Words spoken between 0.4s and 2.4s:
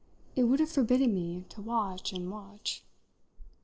would have forbidden me to watch and